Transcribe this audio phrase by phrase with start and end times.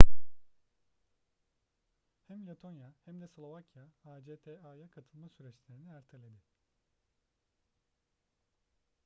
[2.29, 3.83] hem letonya hem de slovakya
[4.15, 6.41] acta'ya katılma süreçlerini erteledi